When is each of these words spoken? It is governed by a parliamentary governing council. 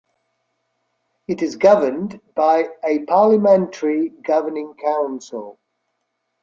It 1.27 1.43
is 1.43 1.57
governed 1.57 2.19
by 2.33 2.69
a 2.83 3.05
parliamentary 3.05 4.09
governing 4.09 4.73
council. 4.73 5.59